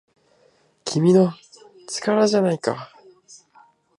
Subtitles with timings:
[0.83, 1.31] 「君の！
[1.87, 2.91] 力じゃないか!!」